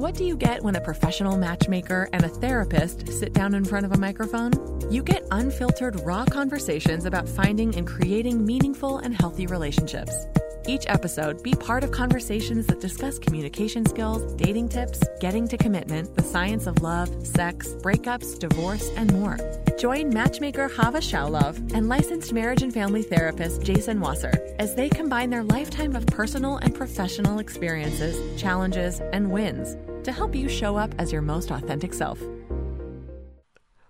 [0.00, 3.84] What do you get when a professional matchmaker and a therapist sit down in front
[3.84, 4.50] of a microphone?
[4.90, 10.24] You get unfiltered, raw conversations about finding and creating meaningful and healthy relationships.
[10.66, 16.14] Each episode, be part of conversations that discuss communication skills, dating tips, getting to commitment,
[16.16, 19.36] the science of love, sex, breakups, divorce, and more.
[19.78, 25.28] Join matchmaker Chava Shaulov and licensed marriage and family therapist Jason Wasser as they combine
[25.28, 30.94] their lifetime of personal and professional experiences, challenges, and wins to help you show up
[30.98, 32.20] as your most authentic self.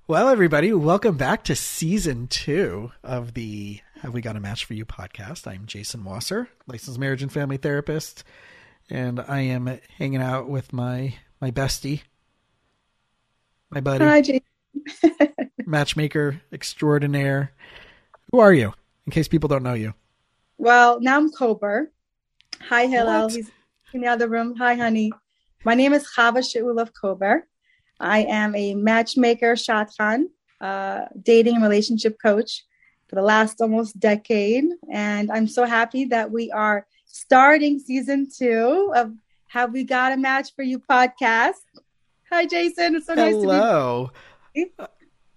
[0.06, 4.74] Well, everybody, welcome back to season two of the Have We Got a Match for
[4.74, 5.46] You podcast.
[5.46, 8.24] I'm Jason Wasser, licensed marriage and family therapist,
[8.88, 12.02] and I am hanging out with my my bestie,
[13.70, 14.42] my buddy, Hi, Jason.
[15.64, 17.52] matchmaker extraordinaire.
[18.32, 18.74] Who are you?
[19.06, 19.94] In case people don't know you.
[20.58, 21.92] Well, now I'm Kober.
[22.68, 23.26] Hi, Hillel.
[23.26, 23.32] What?
[23.32, 23.50] He's
[23.92, 24.56] in the other room.
[24.56, 25.12] Hi, honey.
[25.62, 27.46] My name is Chava Shaulov Kober.
[28.00, 32.64] I am a matchmaker, shadchan, uh, dating and relationship coach
[33.08, 34.64] for the last almost decade.
[34.90, 39.12] And I'm so happy that we are starting season two of
[39.48, 41.60] Have We Got a Match for You podcast.
[42.30, 42.96] Hi, Jason.
[42.96, 44.10] It's so nice to Hello.
[44.54, 44.64] be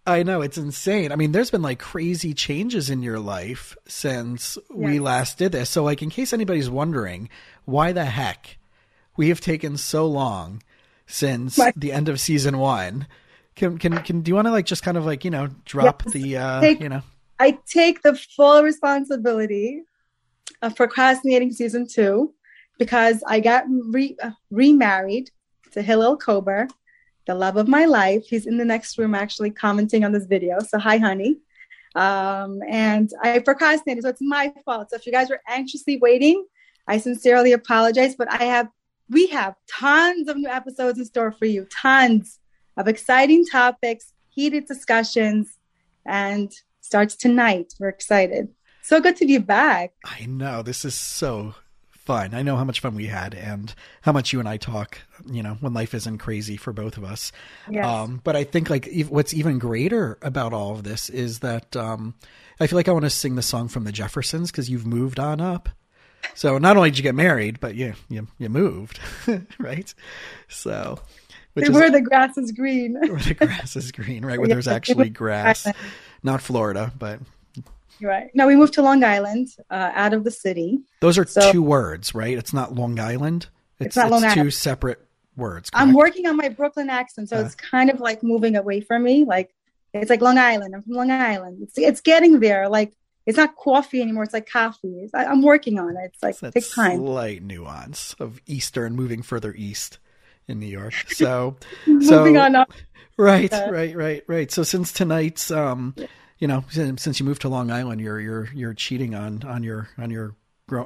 [0.07, 1.11] I know it's insane.
[1.11, 5.69] I mean, there's been like crazy changes in your life since we last did this.
[5.69, 7.29] So, like, in case anybody's wondering,
[7.65, 8.57] why the heck
[9.17, 10.61] we have taken so long
[11.07, 13.07] since My- the end of season one?
[13.55, 16.03] Can can can do you want to like just kind of like you know drop
[16.05, 16.13] Yes.
[16.13, 17.03] the uh Take- you know
[17.39, 19.83] I take the full responsibility
[20.61, 22.33] of procrastinating season two
[22.79, 25.29] because I got re- uh, remarried
[25.73, 26.67] to Hillel Kober,
[27.27, 28.23] the love of my life.
[28.27, 30.59] He's in the next room actually commenting on this video.
[30.59, 31.37] So, hi, honey.
[31.95, 34.89] Um, and I procrastinated, so it's my fault.
[34.89, 36.45] So, if you guys were anxiously waiting,
[36.87, 38.15] I sincerely apologize.
[38.15, 38.67] But I have,
[39.13, 42.39] we have tons of new episodes in store for you, tons
[42.77, 45.57] of exciting topics, heated discussions,
[46.05, 47.73] and starts tonight.
[47.79, 48.49] We're excited.
[48.81, 49.93] So good to be back.
[50.03, 51.55] I know this is so
[51.91, 52.33] fun.
[52.33, 55.41] I know how much fun we had and how much you and I talk, you
[55.41, 57.31] know, when life isn't crazy for both of us.
[57.69, 57.85] Yes.
[57.85, 62.15] Um, but I think like what's even greater about all of this is that um,
[62.59, 65.17] I feel like I want to sing the song from the Jeffersons because you've moved
[65.17, 65.69] on up.
[66.35, 68.99] So not only did you get married, but you you, you moved,
[69.59, 69.93] right?
[70.47, 70.99] So,
[71.53, 72.93] which where the grass is green.
[72.95, 74.39] where the grass is green, right?
[74.39, 75.67] Where Yeah, there's actually grass,
[76.23, 77.19] not Florida, but
[78.01, 78.31] Right.
[78.33, 80.79] No, we moved to Long Island, uh, out of the city.
[80.99, 82.37] those are So- two words, right?
[82.37, 83.47] It's not Long Island.
[83.79, 84.53] It's, not Long two Island.
[84.53, 84.99] separate
[85.37, 85.69] words.
[85.73, 87.41] I'm working on my Brooklyn accent, so Uh.
[87.41, 89.23] it's kind of like moving away from me.
[89.25, 89.53] Like
[89.93, 90.73] it's like Long Island.
[90.75, 91.59] I'm from Long Island.
[91.61, 92.67] It's it's getting there.
[92.67, 92.93] Like
[93.25, 94.23] it's not coffee anymore.
[94.23, 95.01] It's like coffee.
[95.03, 96.11] It's, I, I'm working on it.
[96.13, 96.97] It's like It's takes time.
[96.97, 99.99] slight nuance of Eastern moving further east
[100.47, 100.93] in New York.
[101.09, 101.55] So,
[101.87, 102.71] Moving on up.
[103.17, 104.51] right, Uh, right, right, right.
[104.51, 105.95] So since tonight's, um,
[106.39, 109.63] you know, since, since you moved to Long Island, you're you're you're cheating on on
[109.63, 110.35] your on your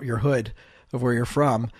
[0.04, 0.54] your hood
[0.94, 1.72] of where you're from.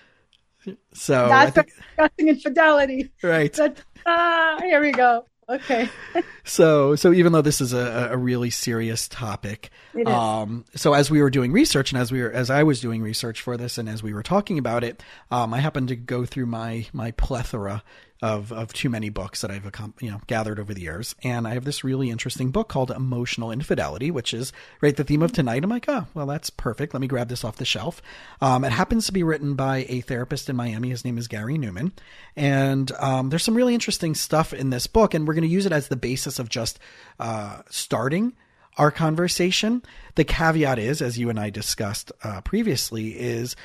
[0.94, 3.12] So I That's think, discussing infidelity.
[3.22, 3.54] right.
[3.56, 5.26] But, ah, here we go.
[5.50, 5.90] Okay.
[6.50, 9.70] So so even though this is a, a really serious topic,
[10.06, 13.02] um, so as we were doing research and as we were as I was doing
[13.02, 16.26] research for this and as we were talking about it, um, I happened to go
[16.26, 17.84] through my my plethora
[18.22, 19.70] of of too many books that I've
[20.00, 23.52] you know gathered over the years, and I have this really interesting book called Emotional
[23.52, 24.52] Infidelity, which is
[24.82, 25.64] right the theme of tonight.
[25.64, 26.94] I'm like, oh well, that's perfect.
[26.94, 28.02] Let me grab this off the shelf.
[28.42, 30.90] Um, it happens to be written by a therapist in Miami.
[30.90, 31.94] His name is Gary Newman,
[32.36, 35.66] and um, there's some really interesting stuff in this book, and we're going to use
[35.66, 36.80] it as the basis of just
[37.20, 38.34] uh, starting
[38.78, 39.84] our conversation.
[40.16, 43.56] The caveat is, as you and I discussed uh, previously, is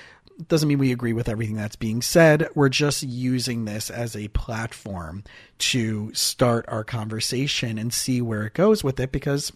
[0.49, 2.49] doesn't mean we agree with everything that's being said.
[2.55, 5.25] We're just using this as a platform
[5.59, 9.53] to start our conversation and see where it goes with it because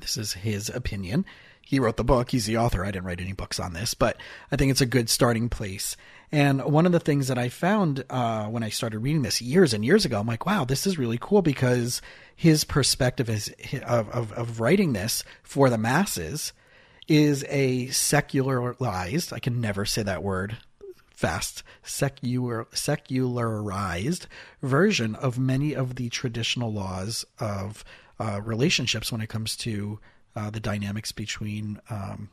[0.00, 1.24] this is his opinion.
[1.62, 2.30] He wrote the book.
[2.30, 2.84] He's the author.
[2.84, 4.18] I didn't write any books on this, but
[4.52, 5.96] I think it's a good starting place.
[6.30, 9.72] And one of the things that I found uh, when I started reading this years
[9.72, 12.02] and years ago, I'm like, wow, this is really cool because
[12.36, 13.54] his perspective is
[13.86, 16.52] of, of, of writing this for the masses
[17.08, 19.32] is a secularized.
[19.32, 20.56] I can never say that word
[21.14, 24.26] fast secular secularized
[24.62, 27.84] version of many of the traditional laws of
[28.18, 29.98] uh, relationships when it comes to
[30.36, 32.28] uh, the dynamics between um,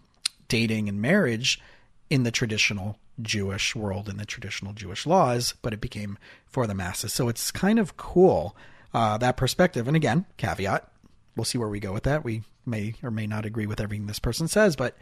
[0.48, 1.62] dating and marriage
[2.10, 6.74] in the traditional Jewish world and the traditional Jewish laws, but it became for the
[6.74, 7.14] masses.
[7.14, 8.56] So it's kind of cool
[8.94, 9.88] uh, that perspective.
[9.88, 10.91] And again, caveat:
[11.36, 12.24] we'll see where we go with that.
[12.24, 14.96] We may or may not agree with everything this person says, but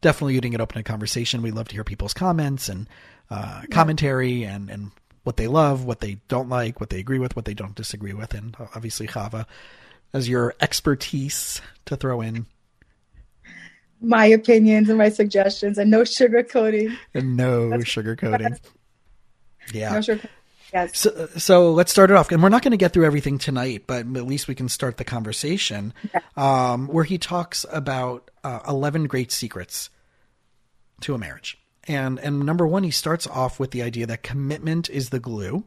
[0.00, 1.42] definitely getting it open to conversation.
[1.42, 2.88] We love to hear people's comments and
[3.30, 4.90] uh, commentary and and
[5.24, 8.14] what they love, what they don't like, what they agree with, what they don't disagree
[8.14, 9.44] with, and obviously Chava
[10.14, 12.46] as your expertise to throw in
[14.00, 16.96] my opinions and my suggestions and no sugarcoating.
[17.14, 18.58] And no sugarcoating.
[19.74, 19.92] Yeah.
[19.92, 20.30] No sugar-
[20.72, 20.98] yes.
[20.98, 22.30] So, so let's start it off.
[22.30, 24.96] And we're not going to get through everything tonight, but at least we can start
[24.96, 26.20] the conversation okay.
[26.36, 29.90] um, where he talks about uh, 11 great secrets
[31.00, 31.58] to a marriage.
[31.86, 35.64] And, and number one, he starts off with the idea that commitment is the glue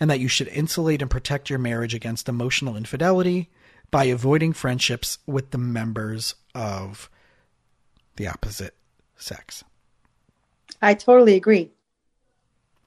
[0.00, 3.50] and that you should insulate and protect your marriage against emotional infidelity
[3.90, 7.10] by avoiding friendships with the members of
[8.16, 8.74] the opposite
[9.16, 9.62] sex.
[10.80, 11.70] I totally agree.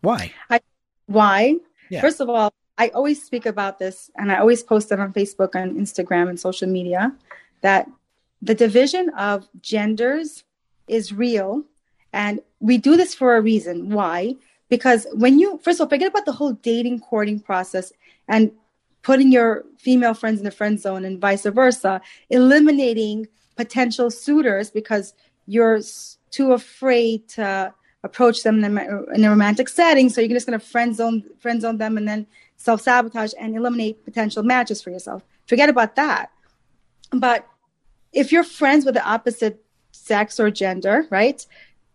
[0.01, 0.33] Why?
[0.49, 0.59] I,
[1.07, 1.57] why?
[1.89, 2.01] Yeah.
[2.01, 5.55] First of all, I always speak about this and I always post it on Facebook
[5.55, 7.13] and Instagram and social media
[7.61, 7.89] that
[8.41, 10.43] the division of genders
[10.87, 11.63] is real
[12.11, 13.89] and we do this for a reason.
[13.89, 14.35] Why?
[14.69, 17.91] Because when you, first of all, forget about the whole dating, courting process
[18.27, 18.51] and
[19.03, 25.13] putting your female friends in the friend zone and vice versa, eliminating potential suitors because
[25.45, 25.79] you're
[26.31, 27.73] too afraid to
[28.05, 30.09] approach them in a, romantic setting.
[30.09, 33.55] So you're just going to friend zone, friend zone them and then self sabotage and
[33.55, 35.23] eliminate potential matches for yourself.
[35.47, 36.31] Forget about that.
[37.11, 37.47] But
[38.13, 41.45] if you're friends with the opposite sex or gender, right?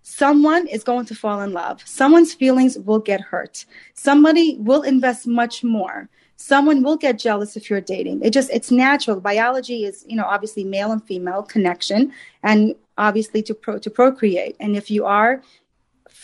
[0.02, 1.82] Someone is going to fall in love.
[1.86, 3.64] Someone's feelings will get hurt.
[3.94, 6.08] Somebody will invest much more
[6.40, 10.24] someone will get jealous if you're dating it just it's natural biology is you know
[10.24, 12.10] obviously male and female connection
[12.42, 15.42] and obviously to pro to procreate and if you are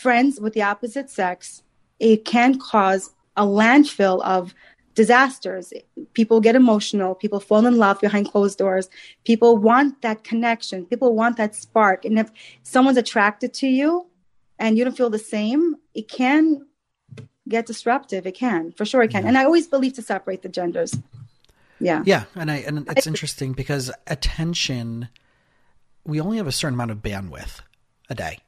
[0.03, 1.63] friends with the opposite sex
[1.99, 4.53] it can cause a landfill of
[4.95, 5.73] disasters
[6.13, 8.89] people get emotional people fall in love behind closed doors
[9.25, 12.31] people want that connection people want that spark and if
[12.63, 14.07] someone's attracted to you
[14.59, 16.65] and you don't feel the same it can
[17.47, 18.27] get disruptive.
[18.27, 19.25] It can, for sure, it can.
[19.25, 20.97] And I always believe to separate the genders.
[21.79, 22.03] Yeah.
[22.05, 25.09] Yeah, and I and it's interesting because attention,
[26.03, 27.61] we only have a certain amount of bandwidth
[28.09, 28.39] a day,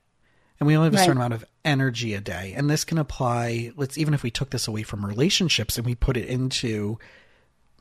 [0.60, 1.06] and we only have a right.
[1.06, 3.72] certain amount of energy a day, and this can apply.
[3.76, 7.00] Let's even if we took this away from relationships and we put it into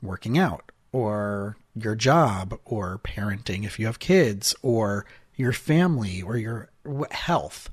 [0.01, 5.05] working out or your job or parenting if you have kids or
[5.35, 6.69] your family or your
[7.11, 7.69] health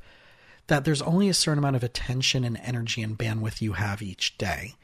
[0.66, 4.36] that there's only a certain amount of attention and energy and bandwidth you have each
[4.36, 4.74] day.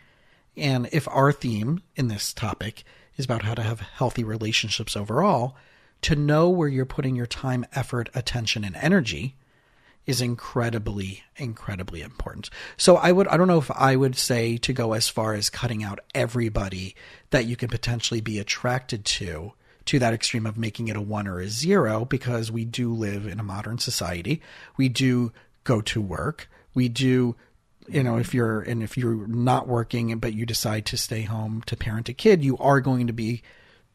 [0.57, 2.85] And if our theme in this topic
[3.17, 5.57] is about how to have healthy relationships overall,
[6.03, 9.37] to know where you're putting your time, effort, attention, and energy
[10.07, 12.51] is incredibly, incredibly important.
[12.77, 15.51] So I would, I don't know if I would say to go as far as
[15.51, 16.97] cutting out everybody
[17.31, 19.53] that you can potentially be attracted to
[19.85, 23.27] to that extreme of making it a one or a zero because we do live
[23.27, 24.41] in a modern society.
[24.77, 25.33] We do
[25.65, 26.49] go to work.
[26.75, 27.37] We do,
[27.89, 31.63] you know, if you're and if you're not working but you decide to stay home
[31.67, 33.43] to parent a kid, you are going to be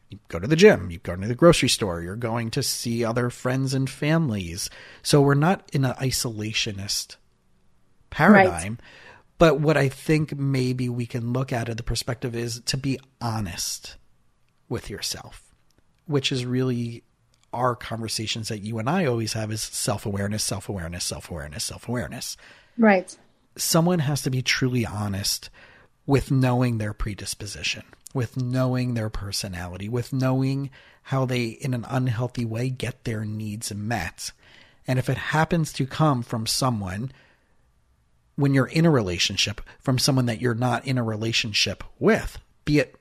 [0.09, 3.04] you go to the gym, you go to the grocery store, you're going to see
[3.04, 4.69] other friends and families.
[5.01, 7.18] So we're not in an isolationist
[8.09, 8.74] paradigm.
[8.74, 8.81] Right.
[9.38, 13.00] But what I think maybe we can look at at the perspective is to be
[13.21, 13.98] honest
[14.69, 15.54] with yourself,
[16.06, 17.04] which is really
[17.54, 21.63] our conversations that you and I always have is self awareness, self awareness, self awareness,
[21.63, 22.36] self awareness.
[22.77, 23.15] Right.
[23.57, 25.50] Someone has to be truly honest
[26.06, 27.83] with knowing their predisposition,
[28.18, 30.71] with knowing their personality, with knowing
[31.04, 34.31] how they, in an unhealthy way, get their needs met.
[34.88, 37.12] And if it happens to come from someone,
[38.36, 42.80] when you're in a relationship, from someone that you're not in a relationship with, be
[42.80, 42.95] it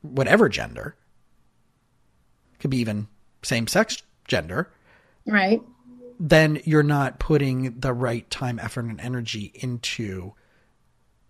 [0.00, 0.96] whatever gender,
[2.58, 3.08] could be even
[3.42, 4.72] same sex gender,
[5.26, 5.60] right?
[6.18, 10.32] Then you're not putting the right time, effort, and energy into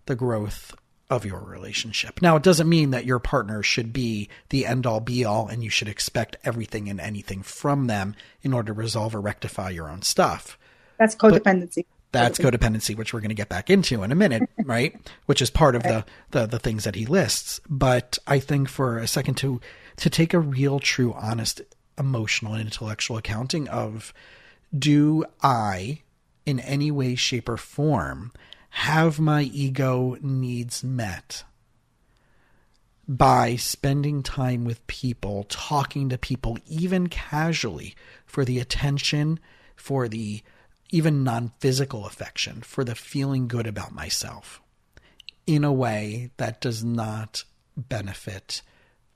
[0.05, 0.73] the growth
[1.09, 2.21] of your relationship.
[2.21, 5.63] Now, it doesn't mean that your partner should be the end all be all and
[5.63, 9.89] you should expect everything and anything from them in order to resolve or rectify your
[9.89, 10.57] own stuff.
[10.99, 11.85] That's codependency.
[12.11, 14.95] But that's codependency, which we're going to get back into in a minute, right?
[15.25, 17.59] Which is part of the, the the things that he lists.
[17.69, 19.59] But I think for a second to
[19.97, 21.61] to take a real, true, honest
[21.97, 24.13] emotional and intellectual accounting of
[24.77, 26.01] do I,
[26.45, 28.31] in any way, shape, or form,
[28.69, 31.43] have my ego needs met
[33.07, 37.95] by spending time with people, talking to people, even casually,
[38.25, 39.39] for the attention,
[39.75, 40.41] for the
[40.89, 44.61] even non physical affection, for the feeling good about myself
[45.45, 47.43] in a way that does not
[47.77, 48.61] benefit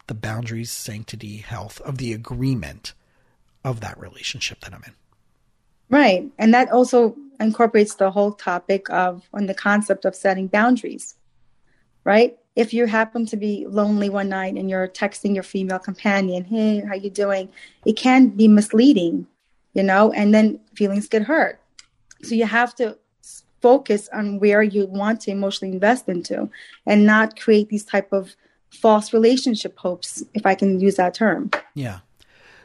[0.08, 2.93] the boundaries, sanctity, health of the agreement
[3.63, 4.93] of that relationship that I'm in.
[5.89, 6.25] Right.
[6.38, 11.15] And that also incorporates the whole topic of on the concept of setting boundaries.
[12.03, 12.38] Right?
[12.55, 16.79] If you happen to be lonely one night and you're texting your female companion, "Hey,
[16.79, 17.50] how you doing?"
[17.86, 19.27] It can be misleading,
[19.74, 21.60] you know, and then feelings get hurt.
[22.24, 22.98] So you have to
[23.62, 26.50] focus on where you want to emotionally invest into
[26.86, 28.36] and not create these type of
[28.69, 32.00] false relationship hopes if i can use that term yeah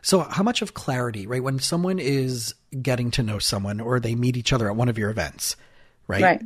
[0.07, 4.15] so how much of clarity right when someone is getting to know someone or they
[4.15, 5.57] meet each other at one of your events
[6.07, 6.43] right, right.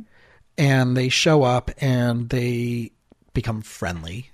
[0.57, 2.91] and they show up and they
[3.33, 4.31] become friendly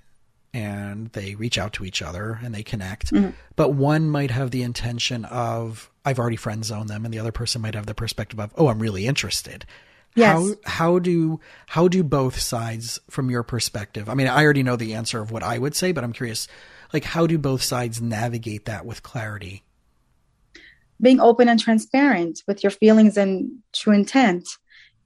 [0.54, 3.30] and they reach out to each other and they connect mm-hmm.
[3.54, 7.32] but one might have the intention of i've already friend zoned them and the other
[7.32, 9.66] person might have the perspective of oh i'm really interested
[10.14, 10.36] Yes.
[10.36, 14.08] How how do how do both sides from your perspective?
[14.08, 16.48] I mean, I already know the answer of what I would say, but I'm curious
[16.92, 19.64] like how do both sides navigate that with clarity?
[21.00, 24.48] Being open and transparent with your feelings and true intent.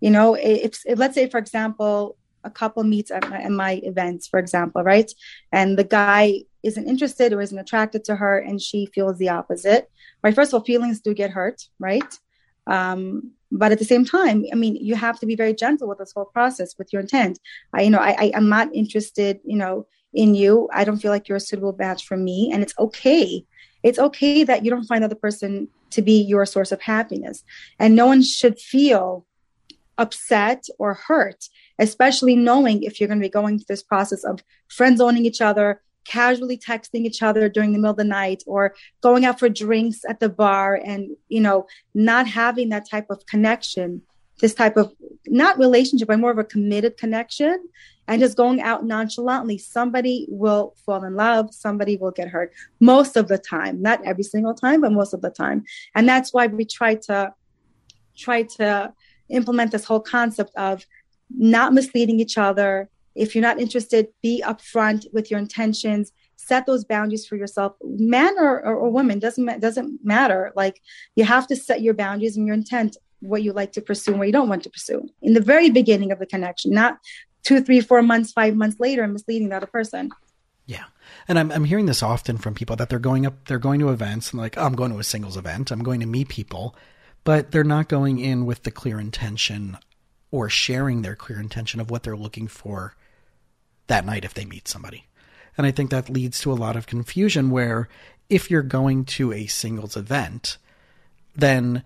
[0.01, 3.73] You know, if, if let's say for example, a couple meets at my, at my
[3.85, 5.13] events, for example, right?
[5.53, 9.91] And the guy isn't interested or isn't attracted to her and she feels the opposite.
[10.23, 10.35] Right.
[10.35, 12.19] First of all, feelings do get hurt, right?
[12.67, 15.99] Um, but at the same time i mean you have to be very gentle with
[15.99, 17.39] this whole process with your intent
[17.75, 21.11] i you know i, I am not interested you know in you i don't feel
[21.11, 22.51] like you're a suitable match for me.
[22.53, 23.45] And it's okay.
[23.83, 27.45] It's okay that you don't find the other person to be your source of happiness.
[27.79, 29.27] And no one should feel
[29.99, 34.43] upset or hurt especially knowing if you're going to be going through this process of
[34.69, 38.75] friend zoning each other casually texting each other during the middle of the night or
[39.03, 43.27] going out for drinks at the bar and you know not having that type of
[43.27, 44.01] connection
[44.41, 44.93] this type of
[45.27, 47.69] not relationship but more of a committed connection
[48.09, 49.59] and just going out nonchalantly.
[49.59, 51.55] Somebody will fall in love.
[51.55, 53.81] Somebody will get hurt most of the time.
[53.81, 55.65] Not every single time but most of the time.
[55.95, 57.33] And that's why we try to
[58.17, 58.93] try to
[59.29, 60.85] implement this whole concept of
[61.31, 62.89] not misleading each other.
[63.15, 66.13] If you're not interested, be upfront with your intentions.
[66.37, 70.53] Set those boundaries for yourself, man or, or, or woman doesn't doesn't matter.
[70.57, 70.83] Like
[71.15, 74.19] you have to set your boundaries and your intent, what you like to pursue and
[74.19, 76.99] what you don't want to pursue in the very beginning of the connection, not
[77.43, 80.11] two, three, four months, five months later, misleading the other person.
[80.67, 80.85] Yeah.
[81.29, 83.91] And I'm, I'm hearing this often from people that they're going up, they're going to
[83.91, 85.71] events and like, oh, I'm going to a singles event.
[85.71, 86.77] I'm going to meet people,
[87.25, 89.79] but they're not going in with the clear intention
[90.31, 92.95] or sharing their clear intention of what they're looking for
[93.87, 95.07] that night if they meet somebody.
[95.57, 97.89] And I think that leads to a lot of confusion where
[98.31, 100.57] if you're going to a singles event,
[101.35, 101.85] then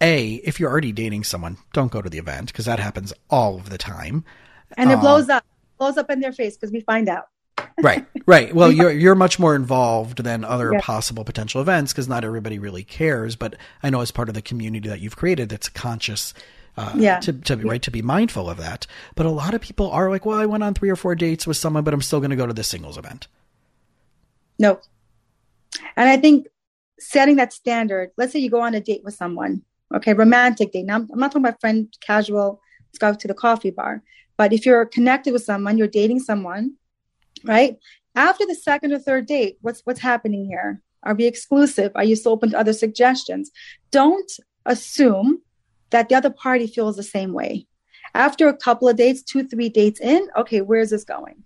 [0.00, 3.56] A, if you're already dating someone, don't go to the event because that happens all
[3.56, 4.24] of the time.
[4.76, 5.44] And it blows um, up,
[5.78, 7.28] blows up in their face because we find out.
[7.82, 8.54] right, right.
[8.54, 10.80] Well, you're you're much more involved than other yeah.
[10.80, 13.36] possible potential events because not everybody really cares.
[13.36, 16.34] But I know as part of the community that you've created, it's conscious
[16.76, 17.18] uh, yeah.
[17.20, 18.86] to, to right to be mindful of that.
[19.14, 21.46] But a lot of people are like, well, I went on three or four dates
[21.46, 23.28] with someone, but I'm still going to go to the singles event.
[24.58, 24.80] No,
[25.96, 26.46] and I think
[26.98, 28.10] setting that standard.
[28.16, 29.62] Let's say you go on a date with someone,
[29.96, 30.86] okay, romantic date.
[30.86, 32.60] Now, I'm not talking about friend, casual.
[32.88, 34.02] Let's go to the coffee bar.
[34.36, 36.74] But if you're connected with someone, you're dating someone,
[37.44, 37.76] right?
[38.14, 40.82] After the second or third date, what's what's happening here?
[41.02, 41.92] Are we exclusive?
[41.94, 43.50] Are you still open to other suggestions?
[43.90, 44.30] Don't
[44.64, 45.40] assume
[45.90, 47.66] that the other party feels the same way.
[48.14, 51.44] After a couple of dates, two, three dates in, okay, where's this going?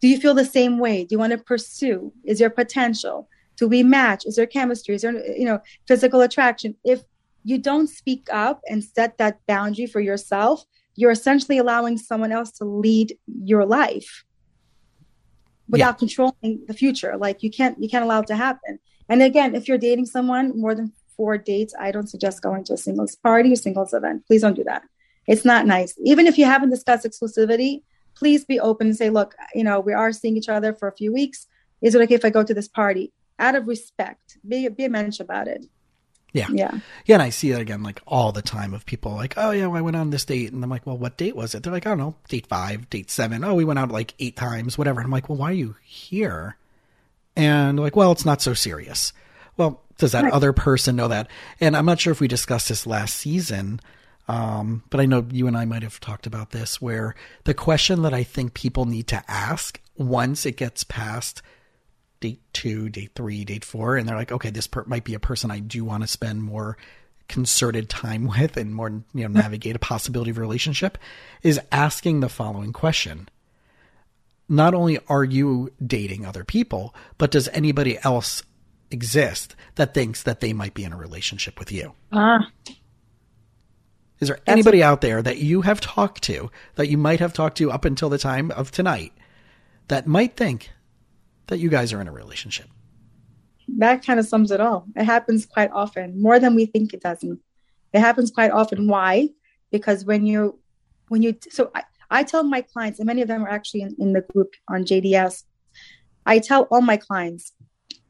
[0.00, 1.04] Do you feel the same way?
[1.04, 2.12] Do you want to pursue?
[2.24, 3.28] Is there potential?
[3.56, 4.26] Do we match?
[4.26, 4.96] Is there chemistry?
[4.96, 6.74] Is there, you know, physical attraction?
[6.84, 7.02] If
[7.44, 12.50] you don't speak up and set that boundary for yourself, you're essentially allowing someone else
[12.52, 14.24] to lead your life
[15.68, 15.92] without yeah.
[15.92, 17.16] controlling the future.
[17.16, 18.78] Like you can't, you can't allow it to happen.
[19.08, 22.74] And again, if you're dating someone more than four dates, I don't suggest going to
[22.74, 24.26] a singles party or singles event.
[24.26, 24.82] Please don't do that.
[25.26, 25.94] It's not nice.
[26.04, 27.82] Even if you haven't discussed exclusivity,
[28.14, 30.96] please be open and say, look, you know, we are seeing each other for a
[30.96, 31.46] few weeks.
[31.80, 33.12] Is it okay if I go to this party?
[33.38, 35.66] Out of respect, be, be a mensch about it.
[36.32, 36.46] Yeah.
[36.50, 36.78] Yeah.
[37.04, 37.16] Yeah.
[37.16, 39.78] And I see it again like all the time of people like, oh, yeah, well,
[39.78, 40.52] I went on this date.
[40.52, 41.62] And I'm like, well, what date was it?
[41.62, 43.44] They're like, I don't know, date five, date seven.
[43.44, 45.00] Oh, we went out like eight times, whatever.
[45.00, 46.56] And I'm like, well, why are you here?
[47.36, 49.12] And like, well, it's not so serious.
[49.56, 50.32] Well, does that right.
[50.32, 51.28] other person know that?
[51.60, 53.80] And I'm not sure if we discussed this last season,
[54.28, 58.02] um, but I know you and I might have talked about this where the question
[58.02, 61.42] that I think people need to ask once it gets past
[62.22, 65.20] date two, date three, date four, and they're like, okay, this per- might be a
[65.20, 66.76] person I do want to spend more
[67.28, 70.98] concerted time with and more, you know, navigate a possibility of a relationship
[71.42, 73.28] is asking the following question.
[74.48, 78.42] Not only are you dating other people, but does anybody else
[78.92, 81.94] exist that thinks that they might be in a relationship with you.
[82.12, 82.50] Ah,
[84.20, 87.58] Is there anybody out there that you have talked to that you might have talked
[87.58, 89.12] to up until the time of tonight
[89.88, 90.70] that might think
[91.52, 92.66] that you guys are in a relationship?
[93.76, 94.86] That kind of sums it all.
[94.96, 97.40] It happens quite often, more than we think it doesn't.
[97.92, 98.88] It happens quite often.
[98.88, 99.28] Why?
[99.70, 100.58] Because when you,
[101.08, 103.94] when you, so I, I tell my clients, and many of them are actually in,
[103.98, 105.44] in the group on JDS.
[106.24, 107.52] I tell all my clients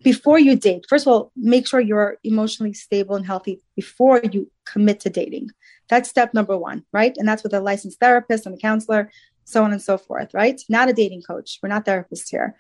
[0.05, 4.51] before you date, first of all, make sure you're emotionally stable and healthy before you
[4.65, 5.51] commit to dating.
[5.89, 7.17] That's step number one, right?
[7.17, 9.11] And that's with a licensed therapist and a counselor,
[9.45, 10.61] so on and so forth, right?
[10.69, 11.59] Not a dating coach.
[11.63, 12.57] We're not therapists here.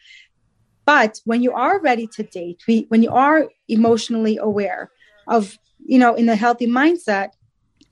[0.84, 4.90] But when you are ready to date, we, when you are emotionally aware
[5.28, 7.30] of, you know, in a healthy mindset,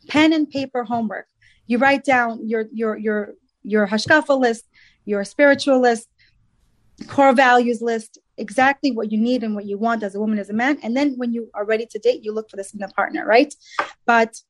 [0.09, 1.26] pen and paper homework.
[1.66, 4.64] You write down your your your your hashkafa list,
[5.04, 6.09] your spiritual list,
[7.06, 10.50] core values list, exactly what you need and what you want as a woman, as
[10.50, 10.78] a man.
[10.82, 13.25] And then when you are ready to date, you look for this in a partner,
[13.25, 13.54] right?
[14.06, 14.40] But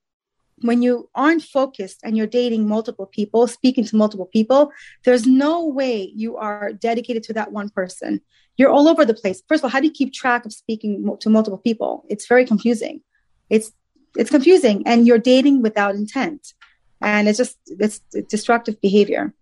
[0.60, 4.72] when you aren't focused and you're dating multiple people, speaking to multiple people,
[5.04, 8.20] there's no way you are dedicated to that one person.
[8.56, 9.42] You're all over the place.
[9.48, 12.04] First of all, how do you keep track of speaking to multiple people?
[12.08, 13.00] It's very confusing.
[13.48, 13.72] It's
[14.16, 16.54] it's confusing, and you're dating without intent,
[17.00, 19.32] and it's just it's destructive behavior.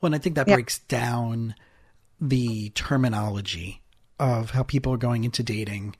[0.00, 0.54] Well, and I think that yeah.
[0.54, 1.54] breaks down
[2.20, 3.82] the terminology
[4.18, 5.94] of how people are going into dating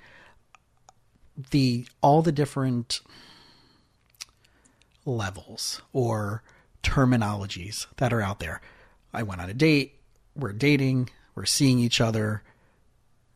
[1.50, 3.00] the all the different
[5.06, 6.42] levels or
[6.82, 8.60] terminologies that are out there.
[9.12, 10.00] I went on a date,
[10.34, 12.42] we're dating, we're seeing each other,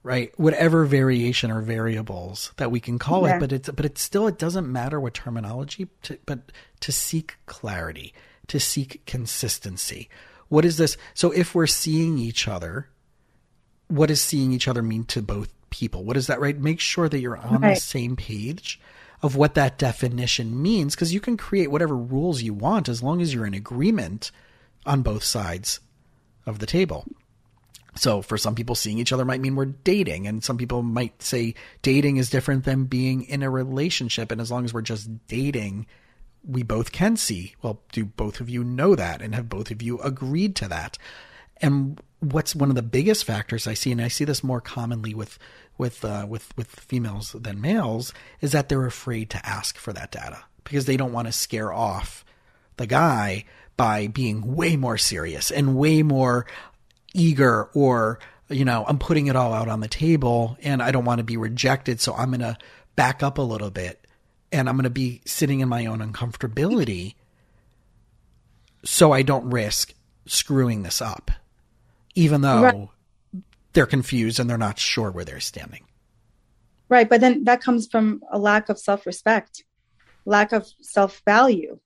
[0.03, 0.39] right?
[0.39, 3.37] Whatever variation or variables that we can call yeah.
[3.37, 7.37] it, but it's but it's still it doesn't matter what terminology to, but to seek
[7.47, 8.13] clarity,
[8.49, 10.09] to seek consistency.
[10.49, 10.97] What is this?
[11.15, 12.89] So if we're seeing each other,
[13.89, 16.05] what does seeing each other mean to both people?
[16.05, 16.59] What is that, right?
[16.59, 17.75] Make sure that you're on right.
[17.75, 18.81] the same page
[19.23, 23.21] of what that definition means because you can create whatever rules you want as long
[23.21, 24.31] as you're in agreement
[24.87, 25.81] on both sides
[26.47, 27.05] of the table.
[27.97, 31.23] So for some people, seeing each other might mean we're dating, and some people might
[31.23, 34.31] say dating is different than being in a relationship.
[34.31, 35.87] And as long as we're just dating,
[36.47, 37.55] we both can see.
[37.63, 40.99] Well, do both of you know that, and have both of you agreed to that?
[41.61, 45.13] And what's one of the biggest factors I see, and I see this more commonly
[45.13, 45.39] with
[45.81, 50.13] with uh, with with females than males, is that they're afraid to ask for that
[50.13, 52.25] data because they don't want to scare off
[52.77, 53.45] the guy
[53.77, 56.47] by being way more serious and way more
[57.15, 61.05] eager or you know i'm putting it all out on the table and i don't
[61.05, 62.57] want to be rejected so i'm going to
[62.95, 64.07] back up a little bit
[64.53, 67.15] and i'm going to be sitting in my own uncomfortability
[68.85, 69.95] so i don't risk
[70.27, 71.31] screwing this up
[72.15, 72.89] even though right.
[73.73, 75.85] They're confused and they're not sure where they're standing
[76.89, 79.65] right but then that comes from a lack of self-respect
[80.25, 81.79] lack of self-value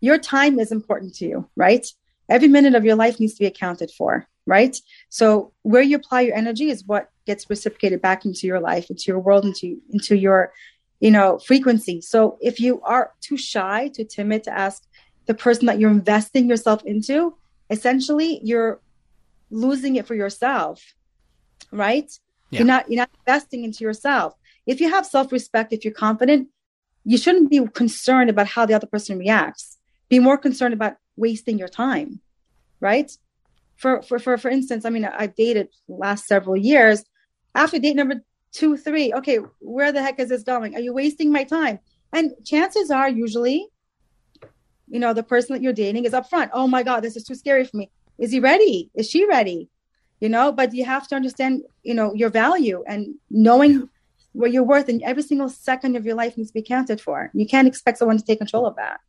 [0.00, 1.86] your time is important to you right
[2.28, 4.80] every minute of your life needs to be accounted for right?
[5.10, 9.04] So where you apply your energy is what gets reciprocated back into your life, into
[9.06, 10.54] your world, into into your,
[11.00, 12.00] you know, frequency.
[12.00, 14.82] So if you are too shy, too timid to ask
[15.26, 17.36] the person that you're investing yourself into,
[17.68, 18.80] essentially you're
[19.50, 20.82] losing it for yourself,
[21.70, 22.10] right?
[22.50, 22.60] Yeah.
[22.60, 24.34] You're not you're not investing into yourself.
[24.66, 26.48] If you have self-respect, if you're confident,
[27.04, 29.78] you shouldn't be concerned about how the other person reacts.
[30.08, 32.20] Be more concerned about wasting your time,
[32.80, 33.10] right?
[33.78, 37.04] for for for for instance, I mean, I've dated last several years.
[37.54, 40.74] After date number two, three, okay, where the heck is this going?
[40.74, 41.78] Are you wasting my time?
[42.12, 43.68] And chances are, usually,
[44.88, 46.50] you know, the person that you're dating is upfront.
[46.52, 47.90] Oh my God, this is too scary for me.
[48.18, 48.90] Is he ready?
[48.94, 49.68] Is she ready?
[50.20, 53.88] You know, but you have to understand, you know, your value and knowing
[54.32, 57.30] what you're worth, and every single second of your life needs to be counted for.
[57.34, 59.00] You can't expect someone to take control of that.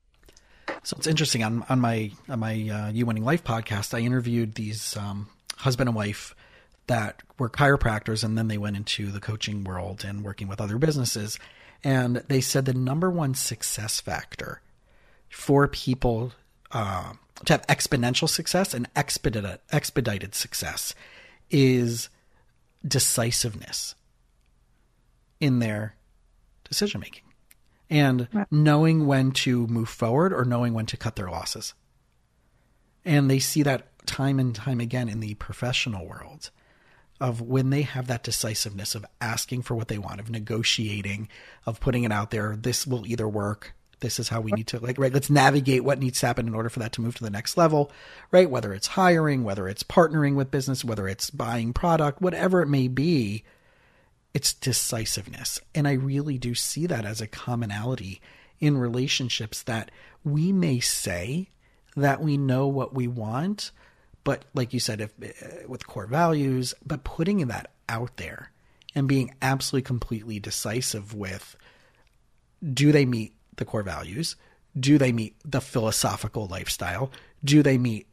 [0.84, 4.56] So it's interesting on on my on my uh, You Winning Life podcast, I interviewed
[4.56, 6.36] these um, husband and wife
[6.88, 10.78] that were chiropractors, and then they went into the coaching world and working with other
[10.78, 11.38] businesses.
[11.84, 14.62] And they said the number one success factor
[15.30, 16.34] for people
[16.71, 17.13] uh,
[17.45, 20.93] to have exponential success and expedited expedited success
[21.49, 22.10] is
[22.88, 23.95] decisiveness
[25.39, 25.95] in their
[26.67, 27.23] decision making
[27.89, 28.47] and right.
[28.51, 31.73] knowing when to move forward or knowing when to cut their losses.
[33.03, 36.51] And they see that time and time again in the professional world
[37.19, 41.27] of when they have that decisiveness of asking for what they want, of negotiating,
[41.65, 42.55] of putting it out there.
[42.55, 43.73] This will either work.
[43.99, 45.13] This is how we need to like right.
[45.13, 47.57] Let's navigate what needs to happen in order for that to move to the next
[47.57, 47.91] level,
[48.31, 48.49] right?
[48.49, 52.88] Whether it's hiring, whether it's partnering with business, whether it's buying product, whatever it may
[52.88, 53.43] be
[54.33, 55.59] it's decisiveness.
[55.73, 58.21] And I really do see that as a commonality
[58.59, 59.91] in relationships that
[60.23, 61.49] we may say
[61.95, 63.71] that we know what we want,
[64.23, 68.51] but like you said, if uh, with core values, but putting that out there
[68.93, 71.55] and being absolutely completely decisive with
[72.73, 74.36] do they meet the core values?
[74.80, 77.12] Do they meet the philosophical lifestyle?
[77.43, 78.08] Do they meet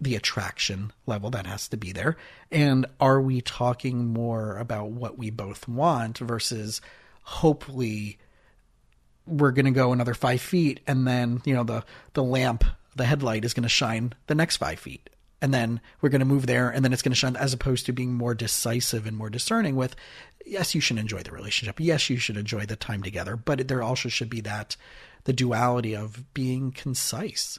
[0.00, 2.16] the attraction level that has to be there?
[2.50, 6.80] And are we talking more about what we both want versus
[7.22, 8.18] hopefully
[9.26, 12.64] we're going to go another five feet and then, you know, the, the lamp,
[12.96, 15.08] the headlight is going to shine the next five feet.
[15.42, 17.84] And then we're going to move there and then it's going to shine as opposed
[17.86, 19.96] to being more decisive and more discerning with,
[20.46, 21.80] yes, you should enjoy the relationship.
[21.80, 24.76] Yes, you should enjoy the time together, but there also should be that,
[25.24, 27.58] the duality of being concise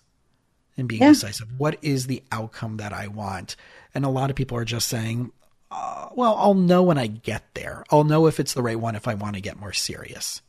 [0.78, 1.10] and being yeah.
[1.10, 1.50] decisive.
[1.58, 3.58] What is the outcome that I want?
[3.93, 5.34] And a lot of people are just saying,
[5.69, 7.84] uh, well, I'll know when I get there.
[7.89, 10.41] I'll know if it's the right one if I want to get more serious.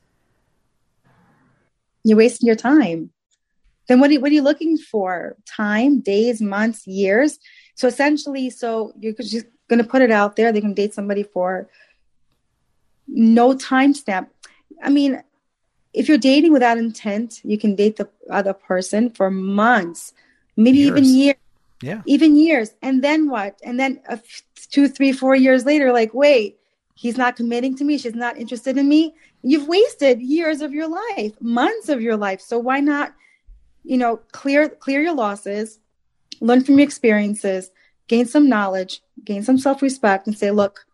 [2.05, 3.11] You're wasting your time.
[3.87, 5.37] Then what are, you, what are you looking for?
[5.47, 7.38] Time, days, months, years?
[7.75, 10.53] So essentially, so you're just going to put it out there.
[10.53, 11.68] They can date somebody for
[13.07, 14.29] no timestamp.
[14.83, 15.23] I mean,
[15.92, 20.12] if you're dating without intent, you can date the other person for months,
[20.57, 20.90] maybe years.
[20.90, 21.37] even years.
[21.83, 22.03] Yeah.
[22.07, 22.75] Even years.
[22.83, 23.59] And then what?
[23.62, 26.59] And then a f- two, three, four years later, like, wait,
[26.94, 27.99] he's not committing to me.
[27.99, 29.14] She's not interested in me.
[29.42, 32.40] You've wasted years of your life, months of your life.
[32.40, 33.14] So why not,
[33.85, 35.79] you know, clear clear your losses,
[36.40, 37.70] learn from your experiences,
[38.09, 40.87] gain some knowledge, gain some self-respect, and say, look,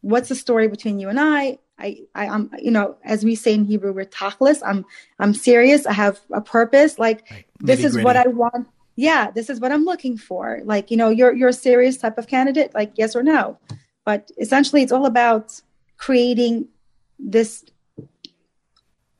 [0.00, 1.58] what's the story between you and I?
[1.78, 4.84] I, I am you know as we say in Hebrew we're tachlis I'm
[5.18, 5.86] I'm serious.
[5.86, 6.98] I have a purpose.
[6.98, 7.44] Like right.
[7.60, 8.68] this is what I want.
[8.96, 10.60] Yeah this is what I'm looking for.
[10.64, 13.58] Like you know you're you're a serious type of candidate like yes or no.
[14.04, 15.60] But essentially it's all about
[15.98, 16.66] creating
[17.18, 17.64] this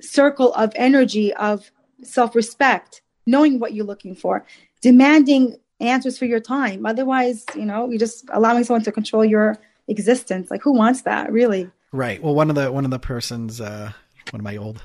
[0.01, 1.71] circle of energy of
[2.03, 4.35] self-respect knowing what you're looking for
[4.81, 9.57] demanding answers for your time otherwise you know you're just allowing someone to control your
[9.87, 12.23] existence like who wants that really Right.
[12.23, 13.93] Well, one of the one of the persons, uh,
[14.31, 14.83] one of my old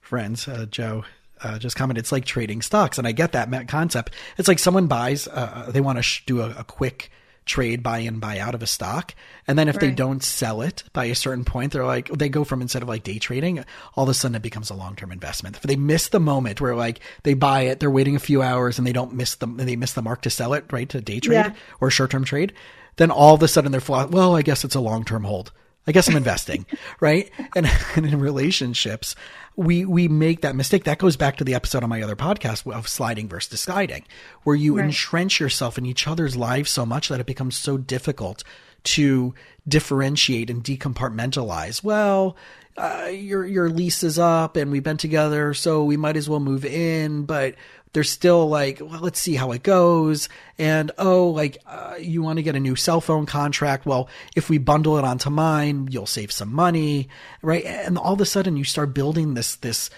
[0.00, 1.04] friends, uh, Joe,
[1.42, 4.14] uh, just commented, it's like trading stocks, and I get that concept.
[4.38, 7.10] It's like someone buys, uh, they want to sh- do a, a, quick
[7.48, 9.14] trade, buy in, buy out of a stock,
[9.46, 9.80] and then if right.
[9.80, 12.88] they don't sell it by a certain point, they're like, they go from instead of
[12.88, 13.64] like day trading,
[13.96, 15.56] all of a sudden it becomes a long term investment.
[15.56, 18.78] If they miss the moment where like they buy it, they're waiting a few hours,
[18.78, 21.18] and they don't miss the they miss the mark to sell it, right, to day
[21.18, 21.54] trade yeah.
[21.80, 22.52] or short term trade,
[22.96, 24.10] then all of a sudden they're flat.
[24.10, 25.50] Well, I guess it's a long term hold.
[25.88, 26.66] I guess I'm investing,
[27.00, 27.30] right?
[27.56, 29.16] And, and, in relationships,
[29.56, 30.84] we we make that mistake.
[30.84, 34.04] That goes back to the episode on my other podcast of sliding versus deciding,
[34.42, 34.84] where you right.
[34.84, 38.44] entrench yourself in each other's lives so much that it becomes so difficult
[38.84, 39.34] to
[39.66, 41.82] differentiate and decompartmentalize.
[41.82, 42.36] Well,
[42.78, 46.40] uh, your your lease is up and we've been together, so we might as well
[46.40, 47.56] move in, but
[47.92, 50.28] they're still like, well, let's see how it goes.
[50.58, 53.84] And oh, like uh, you want to get a new cell phone contract?
[53.84, 57.08] Well, if we bundle it onto mine, you'll save some money,
[57.42, 57.64] right?
[57.64, 59.90] And all of a sudden, you start building this this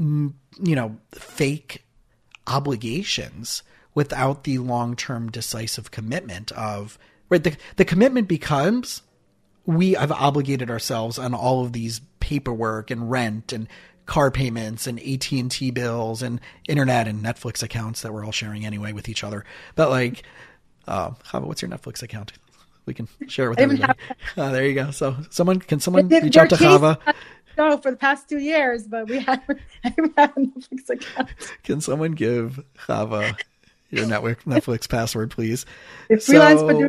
[0.00, 1.84] mm, you know fake
[2.46, 3.62] obligations
[3.94, 7.44] without the long term decisive commitment of right.
[7.44, 9.02] The the commitment becomes
[9.66, 13.68] we have obligated ourselves on all of these paperwork and rent and
[14.06, 18.92] car payments and AT&T bills and internet and Netflix accounts that we're all sharing anyway
[18.92, 19.44] with each other.
[19.74, 20.22] But like,
[20.86, 22.32] uh, what's your Netflix account?
[22.86, 23.98] We can share it with everybody.
[24.36, 24.90] Uh, there you go.
[24.90, 26.98] So someone, can someone reach out to Chava?
[27.56, 31.30] No, for the past two years, but we haven't, have a Netflix account.
[31.62, 33.38] Can someone give Chava
[33.90, 35.64] your network Netflix password, please?
[36.10, 36.88] If freelance so,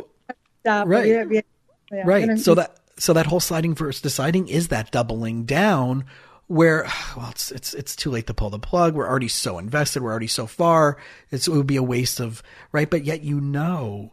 [0.60, 1.40] stop, right, yeah,
[1.90, 2.38] yeah, right.
[2.38, 6.04] So that so that whole sliding versus deciding is that doubling down
[6.46, 8.94] where well it's it's it's too late to pull the plug.
[8.94, 10.02] We're already so invested.
[10.02, 10.98] We're already so far.
[11.30, 12.88] It's, it would be a waste of right?
[12.88, 14.12] But yet you know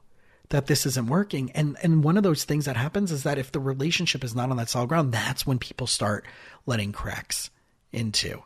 [0.49, 1.51] that this isn't working.
[1.51, 4.49] And and one of those things that happens is that if the relationship is not
[4.49, 6.25] on that solid ground that's when people start
[6.65, 7.49] letting cracks
[7.91, 8.43] into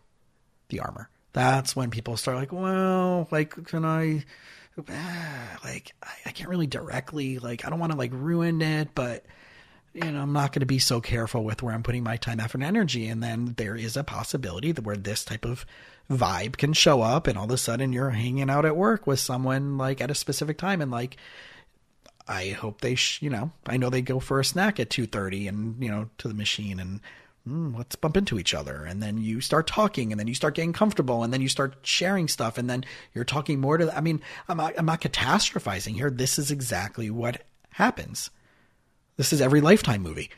[0.69, 1.09] the armor.
[1.33, 4.23] That's when people start like well like can i
[5.63, 9.25] like I, I can't really directly like i don't want to like ruin it but
[9.97, 12.39] you know, I'm not going to be so careful with where I'm putting my time,
[12.39, 13.07] effort, and energy.
[13.07, 15.65] And then there is a possibility that where this type of
[16.09, 19.19] vibe can show up, and all of a sudden you're hanging out at work with
[19.19, 21.17] someone like at a specific time, and like,
[22.27, 25.07] I hope they, sh- you know, I know they go for a snack at two
[25.07, 27.01] thirty, and you know, to the machine, and
[27.47, 30.55] mm, let's bump into each other, and then you start talking, and then you start
[30.55, 33.85] getting comfortable, and then you start sharing stuff, and then you're talking more to.
[33.85, 36.09] the, I mean, I'm not, I'm not catastrophizing here.
[36.09, 38.29] This is exactly what happens
[39.17, 40.29] this is every Lifetime movie.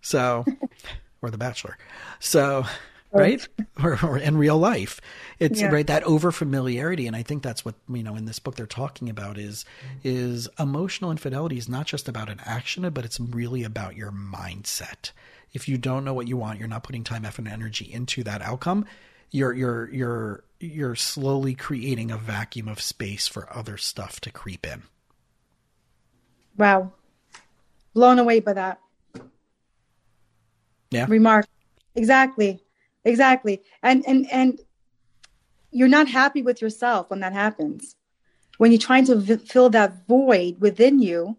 [0.00, 0.44] So,
[1.22, 1.76] or The Bachelor.
[2.20, 2.64] So,
[3.10, 3.46] right?
[3.82, 5.00] or, or, in real life,
[5.38, 5.68] it's yeah.
[5.68, 8.66] right that over familiarity, and I think that's what you know in this book they're
[8.66, 9.64] talking about is
[10.04, 15.10] is emotional infidelity is not just about an action, but it's really about your mindset.
[15.58, 18.22] If you don't know what you want, you're not putting time, effort, and energy into
[18.22, 18.84] that outcome.
[19.32, 24.64] You're you're you're you're slowly creating a vacuum of space for other stuff to creep
[24.64, 24.84] in.
[26.56, 26.92] Wow,
[27.92, 28.78] blown away by that.
[30.92, 31.06] Yeah.
[31.08, 31.46] Remark.
[31.96, 32.62] Exactly.
[33.04, 33.60] Exactly.
[33.82, 34.60] And and and
[35.72, 37.96] you're not happy with yourself when that happens.
[38.58, 41.36] When you're trying to v- fill that void within you,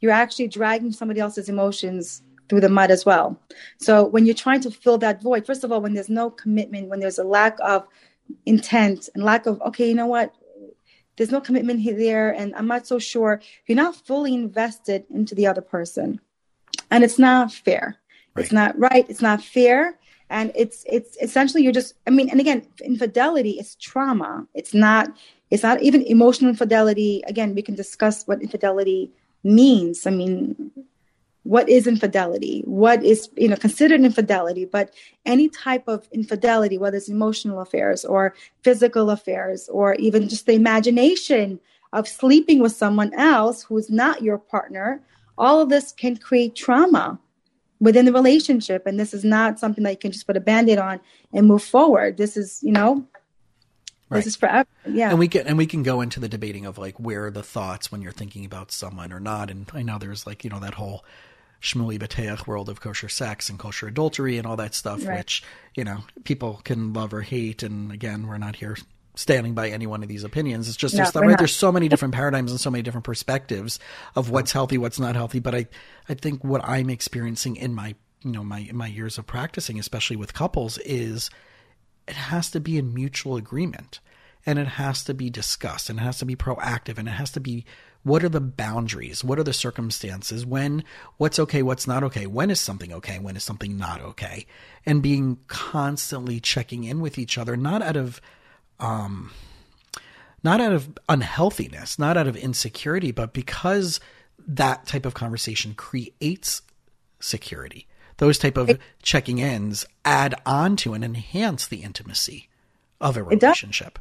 [0.00, 3.38] you're actually dragging somebody else's emotions through the mud as well.
[3.78, 6.88] So when you're trying to fill that void, first of all, when there's no commitment,
[6.88, 7.86] when there's a lack of
[8.46, 10.34] intent and lack of, okay, you know what?
[11.16, 13.42] There's no commitment here, and I'm not so sure.
[13.66, 16.20] You're not fully invested into the other person.
[16.90, 17.96] And it's not fair.
[18.34, 18.42] Right.
[18.44, 19.04] It's not right.
[19.08, 19.98] It's not fair.
[20.30, 24.46] And it's it's essentially you're just I mean, and again, infidelity is trauma.
[24.54, 25.08] It's not
[25.50, 27.24] it's not even emotional infidelity.
[27.26, 29.10] Again, we can discuss what infidelity
[29.42, 30.06] means.
[30.06, 30.70] I mean,
[31.44, 32.62] what is infidelity?
[32.66, 34.64] What is you know considered infidelity?
[34.64, 40.46] But any type of infidelity, whether it's emotional affairs or physical affairs, or even just
[40.46, 41.60] the imagination
[41.92, 45.00] of sleeping with someone else who's not your partner,
[45.38, 47.18] all of this can create trauma
[47.80, 50.78] within the relationship and this is not something that you can just put a band-aid
[50.78, 50.98] on
[51.32, 53.06] and move forward this is you know
[54.08, 54.18] right.
[54.18, 56.78] this is forever yeah and we can and we can go into the debating of
[56.78, 59.98] like where are the thoughts when you're thinking about someone or not and i know
[59.98, 61.04] there's like you know that whole
[61.60, 65.18] Shmuley Boteach world of kosher sex and kosher adultery and all that stuff, right.
[65.18, 65.42] which
[65.74, 67.64] you know people can love or hate.
[67.64, 68.76] And again, we're not here
[69.18, 70.68] standing by any one of these opinions.
[70.68, 71.36] It's just, no, right.
[71.36, 73.80] There's so many different paradigms and so many different perspectives
[74.14, 75.40] of what's healthy, what's not healthy.
[75.40, 75.66] But I,
[76.08, 80.14] I think what I'm experiencing in my, you know, my, my years of practicing, especially
[80.14, 81.30] with couples is
[82.08, 84.00] it has to be in mutual agreement
[84.46, 87.30] and it has to be discussed and it has to be proactive and it has
[87.32, 87.64] to be
[88.04, 89.22] what are the boundaries?
[89.22, 90.46] What are the circumstances?
[90.46, 90.84] When
[91.18, 92.26] what's okay what's not okay?
[92.26, 93.18] When is something okay?
[93.18, 94.46] When is something not okay?
[94.86, 98.20] And being constantly checking in with each other not out of
[98.80, 99.32] um,
[100.42, 104.00] not out of unhealthiness, not out of insecurity, but because
[104.46, 106.62] that type of conversation creates
[107.20, 107.86] security.
[108.18, 112.48] Those type of checking ins add on to and enhance the intimacy
[113.00, 113.98] of a relationship.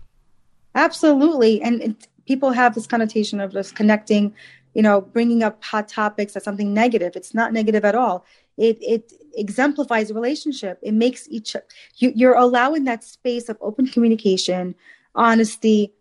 [0.75, 1.61] Absolutely.
[1.61, 4.33] And it, people have this connotation of just connecting,
[4.73, 7.15] you know, bringing up hot topics as something negative.
[7.15, 8.25] It's not negative at all.
[8.57, 10.79] It, it exemplifies a relationship.
[10.81, 11.55] It makes each
[11.97, 14.75] you, you're allowing that space of open communication,
[15.13, 15.93] honesty,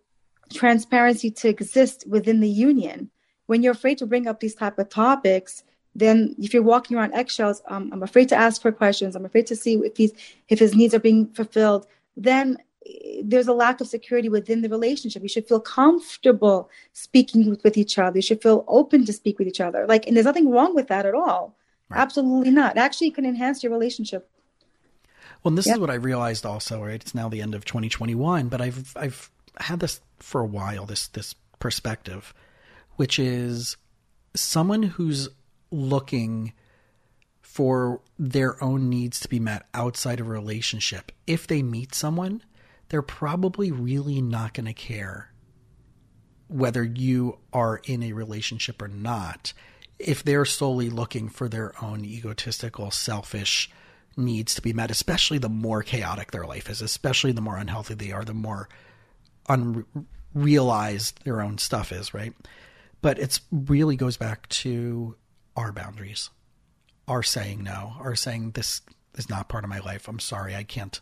[0.53, 3.11] transparency to exist within the union.
[3.47, 5.65] When you're afraid to bring up these type of topics,
[5.99, 9.17] then if you're walking around eggshells, um, I'm afraid to ask for questions.
[9.17, 10.13] I'm afraid to see if he's
[10.49, 11.87] if his needs are being fulfilled.
[12.17, 15.23] Then eh, there's a lack of security within the relationship.
[15.23, 18.19] You should feel comfortable speaking with, with each other.
[18.19, 19.87] You should feel open to speak with each other.
[19.87, 21.57] Like, and there's nothing wrong with that at all.
[21.89, 22.01] Right.
[22.01, 22.77] Absolutely not.
[22.77, 24.29] Actually, it can enhance your relationship.
[25.43, 27.01] Well, and this is what I realized also, right?
[27.01, 31.09] It's now the end of 2021, but I've I've had this for a while, this
[31.09, 32.35] this perspective,
[32.97, 33.77] which is
[34.35, 35.29] someone who's
[35.71, 36.53] looking
[37.41, 41.13] for their own needs to be met outside of a relationship.
[41.27, 42.43] If they meet someone,
[42.89, 45.33] they're probably really not going to care
[46.49, 49.53] whether you are in a relationship or not
[49.99, 53.71] if they're solely looking for their own egotistical, selfish
[54.17, 57.95] needs to be met, especially the more chaotic their life is, especially the more unhealthy
[57.95, 58.69] they are, the more
[59.49, 62.35] unrealized their own stuff is, right?
[63.03, 65.17] But it's really goes back to
[65.57, 66.31] our boundaries,
[67.09, 68.83] our saying no, our saying this
[69.17, 70.09] is not part of my life.
[70.09, 71.01] I'm sorry, I can't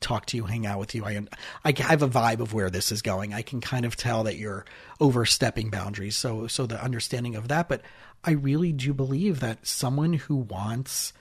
[0.00, 1.04] talk to you, hang out with you.
[1.04, 1.26] I
[1.64, 3.34] I have a vibe of where this is going.
[3.34, 4.64] I can kind of tell that you're
[5.00, 6.16] overstepping boundaries.
[6.16, 7.82] So so the understanding of that, but
[8.24, 11.12] I really do believe that someone who wants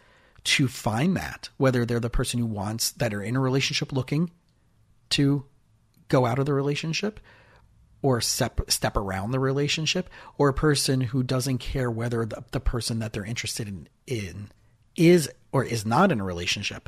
[0.43, 4.31] to find that, whether they're the person who wants that are in a relationship looking
[5.11, 5.45] to
[6.07, 7.19] go out of the relationship
[8.05, 12.59] or step step around the relationship, or a person who doesn't care whether the, the
[12.59, 14.51] person that they're interested in, in
[14.95, 16.87] is or is not in a relationship,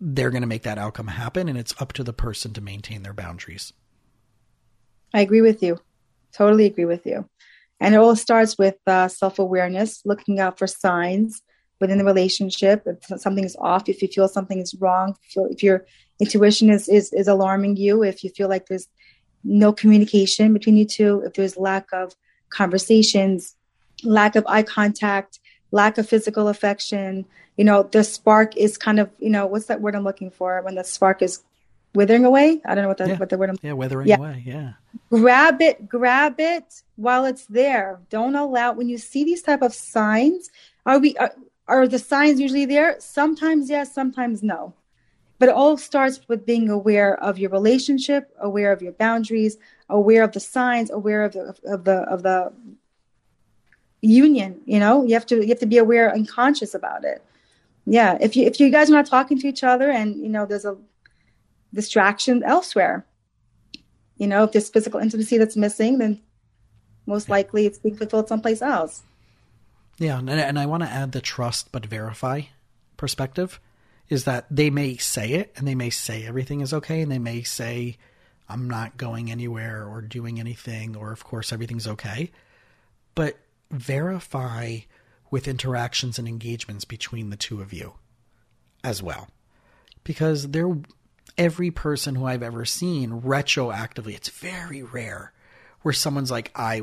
[0.00, 3.02] they're going to make that outcome happen, and it's up to the person to maintain
[3.02, 3.74] their boundaries.
[5.12, 5.78] I agree with you.
[6.32, 7.28] Totally agree with you.
[7.78, 11.42] And it all starts with uh, self awareness, looking out for signs
[11.82, 12.86] within the relationship.
[12.86, 15.86] If something is off, if you feel something is wrong, if, you feel, if your
[16.18, 18.88] intuition is, is, is alarming you, if you feel like there's
[19.46, 22.14] no communication between you two, if there's lack of
[22.50, 23.54] conversations,
[24.02, 25.38] lack of eye contact,
[25.70, 27.24] lack of physical affection,
[27.56, 30.60] you know, the spark is kind of, you know, what's that word I'm looking for
[30.62, 31.42] when the spark is
[31.94, 32.60] withering away?
[32.64, 33.18] I don't know what the, Yeah.
[33.18, 34.16] what the word I'm Yeah, withering Yeah.
[34.16, 34.42] away.
[34.44, 34.72] Yeah.
[35.10, 39.74] grab it grab it while it's there don't allow when you see these type of
[39.74, 40.48] signs
[40.86, 41.32] are we are,
[41.68, 44.72] are the signs usually there sometimes yes sometimes no
[45.38, 49.56] but it all starts with being aware of your relationship aware of your boundaries
[49.88, 52.52] aware of the signs aware of the of the of the
[54.02, 55.04] union you know?
[55.04, 57.22] You have to you have to be aware and conscious about it.
[57.86, 60.46] Yeah if you if you guys are not talking to each other and you know
[60.46, 60.76] there's a
[61.74, 63.06] distraction elsewhere
[64.16, 66.20] you know, if there's physical intimacy that's missing, then
[67.06, 69.02] most likely it's being fulfilled someplace else.
[69.98, 72.42] Yeah, and, and I want to add the trust but verify
[72.96, 73.60] perspective
[74.08, 77.18] is that they may say it and they may say everything is okay and they
[77.18, 77.96] may say
[78.48, 82.30] I'm not going anywhere or doing anything or of course everything's okay.
[83.14, 83.38] But
[83.70, 84.78] verify
[85.30, 87.94] with interactions and engagements between the two of you
[88.84, 89.28] as well.
[90.04, 90.76] Because they're
[91.36, 95.32] every person who I've ever seen retroactively, it's very rare
[95.82, 96.82] where someone's like, I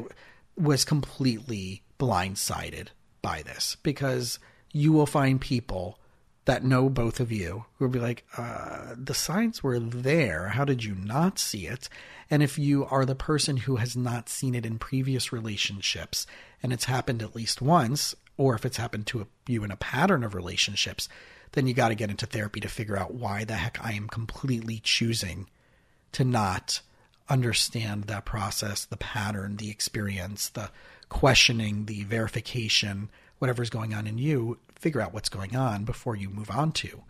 [0.58, 2.90] was completely blindsided
[3.22, 4.40] by this because
[4.72, 6.00] you will find people
[6.46, 10.50] that know both of you who will be like, uh, the signs were there.
[10.50, 11.88] How did you not see it?
[12.30, 16.28] And if you are the person who has not seen it in previous relationships
[16.62, 20.24] and it's happened at least once, or if it's happened to you in a pattern
[20.24, 21.08] of relationships,
[21.54, 24.08] then you got to get into therapy to figure out why the heck I am
[24.08, 25.50] completely choosing
[26.14, 26.82] to not
[27.30, 30.70] understand that process, the pattern, the experience, the
[31.10, 33.10] questioning, the verification,
[33.44, 37.04] whatever's going on in you, figure out what's going on before you move on to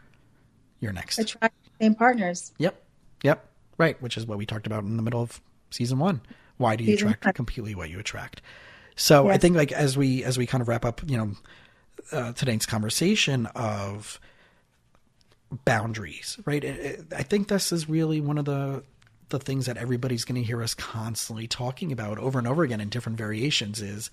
[0.80, 1.19] your next.
[1.19, 2.52] Attract the same partners.
[2.58, 2.84] Yep.
[3.22, 3.46] Yep.
[3.78, 4.02] Right.
[4.02, 6.22] Which is what we talked about in the middle of season one.
[6.58, 7.34] Why do you Season attract one.
[7.36, 8.41] completely what you attract?
[8.96, 11.32] So I think like as we as we kind of wrap up, you know,
[12.12, 14.19] uh, today's conversation of
[15.65, 16.63] boundaries, right?
[16.63, 18.84] It- it- I think this is really one of the
[19.30, 22.80] the things that everybody's going to hear us constantly talking about over and over again
[22.82, 24.12] in different variations is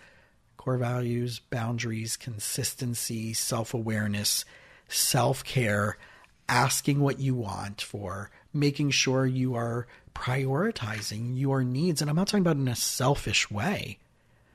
[0.60, 4.44] core values, boundaries, consistency, self-awareness,
[4.88, 5.96] self-care,
[6.50, 12.26] asking what you want for, making sure you are prioritizing your needs and I'm not
[12.26, 13.98] talking about in a selfish way.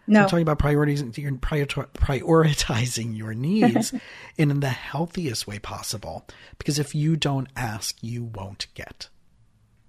[0.05, 3.91] No, I'm talking about priorities your prior- prioritizing your needs
[4.37, 6.27] in the healthiest way possible.
[6.59, 9.09] Because if you don't ask, you won't get.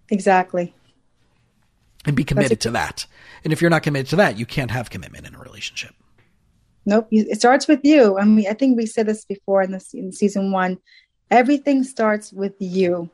[0.09, 0.75] exactly.
[2.07, 3.05] And be committed to that.
[3.45, 5.95] And if you're not committed to that, you can't have commitment in a relationship.
[6.87, 7.09] Nope.
[7.11, 8.17] It starts with you.
[8.17, 10.79] I mean, I think we said this before in this in season one.
[11.33, 13.11] Everything starts with you.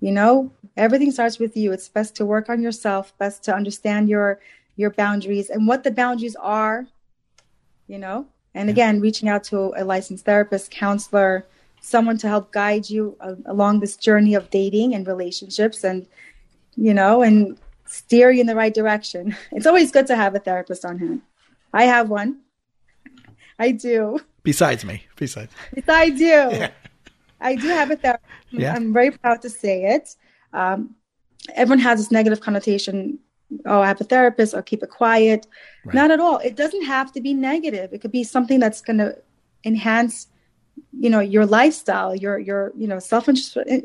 [0.00, 1.72] You know, everything starts with you.
[1.72, 3.12] It's best to work on yourself.
[3.18, 4.38] Best to understand your
[4.76, 6.86] your boundaries and what the boundaries are.
[7.88, 11.46] You know, and again, reaching out to a licensed therapist, counselor,
[11.80, 16.06] someone to help guide you uh, along this journey of dating and relationships, and
[16.76, 19.36] you know, and steer you in the right direction.
[19.50, 21.22] It's always good to have a therapist on hand.
[21.72, 22.43] I have one.
[23.58, 24.18] I do.
[24.42, 25.04] Besides me.
[25.16, 25.52] Besides.
[25.74, 26.66] Yes, I do.
[27.40, 28.30] I do have a therapist.
[28.50, 28.74] Yeah.
[28.74, 30.16] I'm very proud to say it.
[30.52, 30.94] Um,
[31.54, 33.18] everyone has this negative connotation.
[33.66, 34.54] Oh, I have a therapist.
[34.54, 35.46] I'll keep it quiet.
[35.84, 35.94] Right.
[35.94, 36.38] Not at all.
[36.38, 37.92] It doesn't have to be negative.
[37.92, 39.16] It could be something that's going to
[39.64, 40.28] enhance,
[40.98, 42.14] you know, your lifestyle.
[42.14, 43.28] Your your you know self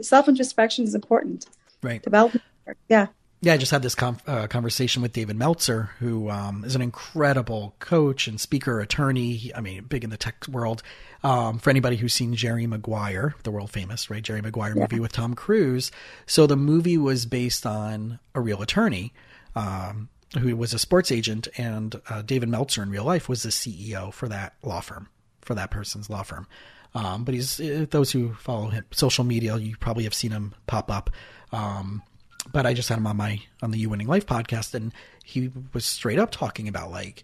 [0.02, 1.48] self introspection is important.
[1.84, 2.02] Right.
[2.02, 2.44] Development.
[2.88, 3.08] Yeah.
[3.42, 6.82] Yeah, I just had this com- uh, conversation with David Meltzer, who um, is an
[6.82, 9.52] incredible coach and speaker, attorney.
[9.56, 10.84] I mean, big in the tech world.
[11.24, 14.22] Um, for anybody who's seen Jerry Maguire, the world famous, right?
[14.22, 15.90] Jerry Maguire movie with Tom Cruise.
[16.26, 19.14] So the movie was based on a real attorney
[19.56, 23.50] um, who was a sports agent, and uh, David Meltzer in real life was the
[23.50, 25.08] CEO for that law firm,
[25.42, 26.46] for that person's law firm.
[26.94, 30.54] Um, but he's uh, those who follow him social media, you probably have seen him
[30.68, 31.10] pop up.
[31.52, 32.04] Um,
[32.52, 35.52] but I just had him on my on the You Winning Life podcast, and he
[35.74, 37.24] was straight up talking about like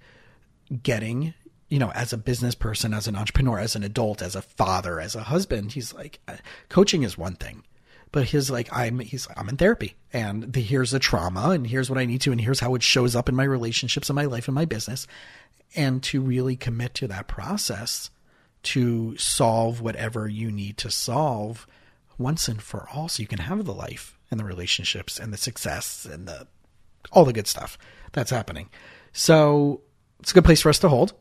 [0.84, 1.34] getting,
[1.70, 5.00] you know, as a business person, as an entrepreneur, as an adult, as a father,
[5.00, 5.74] as a husband.
[5.74, 6.38] He's like, uh,
[6.70, 7.64] coaching is one thing,
[8.12, 11.90] but his like I'm he's I'm in therapy, and the, here's the trauma, and here's
[11.90, 14.26] what I need to, and here's how it shows up in my relationships, in my
[14.26, 15.08] life, in my business,
[15.76, 18.10] and to really commit to that process
[18.64, 21.68] to solve whatever you need to solve
[22.18, 25.38] once and for all so you can have the life and the relationships and the
[25.38, 26.46] success and the
[27.14, 27.78] all the good stuff
[28.12, 28.70] that's happening.
[29.14, 29.82] So
[30.20, 31.14] it's a good place for us to hold,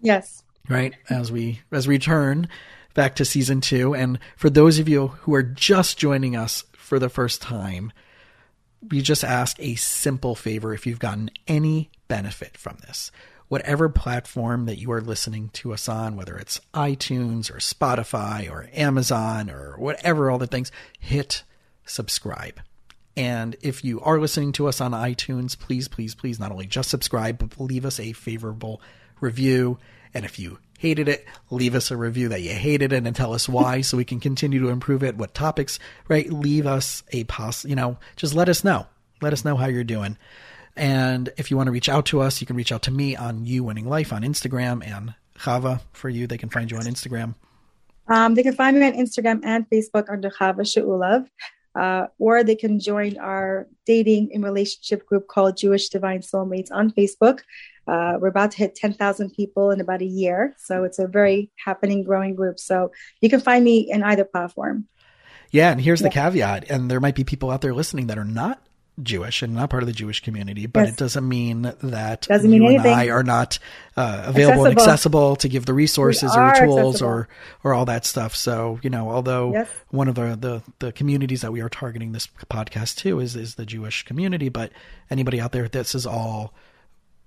[0.00, 0.42] Yes.
[0.68, 0.94] right?
[1.08, 2.48] As we as we turn
[2.94, 6.98] back to season 2 and for those of you who are just joining us for
[6.98, 7.92] the first time,
[8.90, 13.12] we just ask a simple favor if you've gotten any benefit from this.
[13.48, 18.70] whatever platform that you are listening to us on, whether it's iTunes or Spotify or
[18.72, 20.70] Amazon or whatever, all the things,
[21.00, 21.42] hit
[21.90, 22.60] subscribe.
[23.16, 26.90] And if you are listening to us on iTunes, please, please, please not only just
[26.90, 28.80] subscribe, but leave us a favorable
[29.20, 29.78] review.
[30.14, 33.34] And if you hated it, leave us a review that you hated it and tell
[33.34, 35.16] us why so we can continue to improve it.
[35.16, 35.78] What topics,
[36.08, 36.32] right?
[36.32, 38.86] Leave us a poss, you know, just let us know.
[39.20, 40.16] Let us know how you're doing.
[40.76, 43.16] And if you want to reach out to us, you can reach out to me
[43.16, 46.26] on You Winning Life on Instagram and Chava for you.
[46.26, 47.34] They can find you on Instagram.
[48.08, 51.26] Um, they can find me on Instagram and Facebook under Chava Shaulov.
[51.74, 56.90] Uh, or they can join our dating and relationship group called Jewish Divine Soulmates on
[56.90, 57.40] Facebook.
[57.86, 60.54] Uh, we're about to hit 10,000 people in about a year.
[60.58, 62.58] So it's a very happening, growing group.
[62.58, 64.86] So you can find me in either platform.
[65.50, 65.72] Yeah.
[65.72, 66.08] And here's yeah.
[66.08, 66.70] the caveat.
[66.70, 68.62] And there might be people out there listening that are not
[69.02, 70.92] Jewish and not part of the Jewish community, but yes.
[70.92, 72.92] it doesn't mean that doesn't mean you anything.
[72.92, 73.58] and I are not
[73.96, 74.66] uh, available accessible.
[74.66, 77.08] and accessible to give the resources or tools accessible.
[77.08, 77.28] or
[77.64, 78.34] or all that stuff.
[78.36, 79.68] So you know, although yes.
[79.88, 83.54] one of the, the the communities that we are targeting this podcast to is is
[83.54, 84.72] the Jewish community, but
[85.10, 86.54] anybody out there, this is all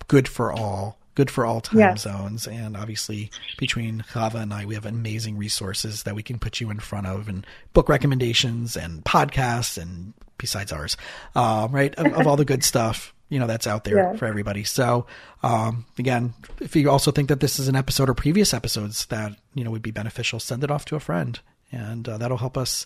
[0.07, 2.01] good for all good for all time yes.
[2.01, 2.47] zones.
[2.47, 6.70] And obviously, between Chava and I, we have amazing resources that we can put you
[6.70, 10.97] in front of, and book recommendations, and podcasts, and besides ours,
[11.36, 13.14] uh, right, of, of, all the good stuff.
[13.30, 14.16] You know that's out there yeah.
[14.16, 14.64] for everybody.
[14.64, 15.07] So,
[15.41, 19.32] um, again, if you also think that this is an episode or previous episodes that
[19.55, 21.39] you know would be beneficial, send it off to a friend,
[21.72, 22.86] and uh, that'll help us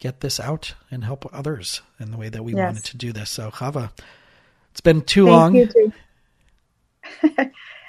[0.00, 2.66] get this out and help others in the way that we yes.
[2.66, 3.30] wanted to do this.
[3.30, 3.90] So, Chava,
[4.72, 5.54] it's been too Thank long.
[5.54, 5.92] You,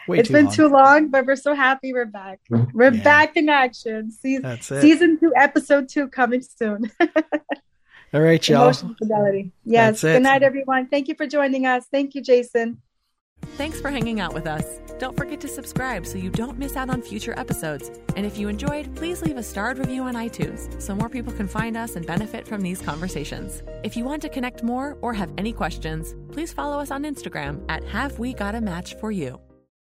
[0.07, 0.53] it's been long.
[0.53, 2.39] too long, but we're so happy we're back.
[2.49, 3.03] We're yeah.
[3.03, 4.11] back in action.
[4.11, 6.91] Season, season two, episode two coming soon.
[8.13, 8.63] All right, y'all.
[8.63, 9.51] Emotional fidelity.
[9.65, 10.01] Yes.
[10.01, 10.87] Good night, everyone.
[10.87, 11.85] Thank you for joining us.
[11.91, 12.81] Thank you, Jason.
[13.57, 14.81] Thanks for hanging out with us.
[14.99, 17.91] Don't forget to subscribe so you don't miss out on future episodes.
[18.15, 21.47] And if you enjoyed, please leave a starred review on iTunes so more people can
[21.47, 23.63] find us and benefit from these conversations.
[23.83, 27.63] If you want to connect more or have any questions, please follow us on Instagram
[27.69, 29.39] at Have We Got a Match for You.